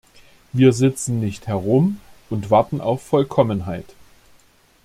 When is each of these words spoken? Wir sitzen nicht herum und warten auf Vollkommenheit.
Wir 0.51 0.73
sitzen 0.73 1.19
nicht 1.19 1.45
herum 1.45 1.99
und 2.31 2.49
warten 2.49 2.81
auf 2.81 3.03
Vollkommenheit. 3.03 3.93